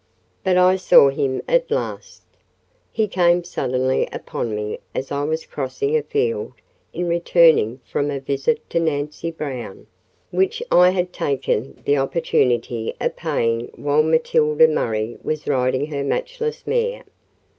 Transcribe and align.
But 0.43 0.57
I 0.57 0.77
saw 0.77 1.11
him 1.11 1.43
at 1.47 1.69
last. 1.69 2.23
He 2.91 3.07
came 3.07 3.43
suddenly 3.43 4.09
upon 4.11 4.55
me 4.55 4.79
as 4.95 5.11
I 5.11 5.21
was 5.25 5.45
crossing 5.45 5.95
a 5.95 6.01
field 6.01 6.53
in 6.91 7.07
returning 7.07 7.81
from 7.85 8.09
a 8.09 8.19
visit 8.19 8.67
to 8.71 8.79
Nancy 8.79 9.29
Brown, 9.29 9.85
which 10.31 10.63
I 10.71 10.89
had 10.89 11.13
taken 11.13 11.83
the 11.85 11.97
opportunity 11.99 12.95
of 12.99 13.15
paying 13.15 13.69
while 13.75 14.01
Matilda 14.01 14.67
Murray 14.67 15.19
was 15.21 15.47
riding 15.47 15.85
her 15.91 16.03
matchless 16.03 16.65
mare. 16.65 17.03